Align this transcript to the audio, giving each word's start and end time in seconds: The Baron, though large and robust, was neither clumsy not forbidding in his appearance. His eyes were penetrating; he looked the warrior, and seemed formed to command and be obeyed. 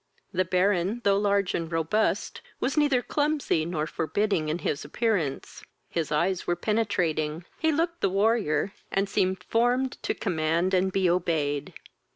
The 0.33 0.45
Baron, 0.45 1.01
though 1.03 1.19
large 1.19 1.53
and 1.53 1.71
robust, 1.71 2.41
was 2.59 2.75
neither 2.75 3.03
clumsy 3.03 3.65
not 3.65 3.87
forbidding 3.87 4.49
in 4.49 4.57
his 4.57 4.83
appearance. 4.83 5.63
His 5.91 6.11
eyes 6.11 6.47
were 6.47 6.55
penetrating; 6.55 7.45
he 7.59 7.71
looked 7.71 8.01
the 8.01 8.09
warrior, 8.09 8.73
and 8.89 9.07
seemed 9.07 9.43
formed 9.43 9.99
to 10.01 10.15
command 10.15 10.73
and 10.73 10.91
be 10.91 11.07
obeyed. 11.07 11.75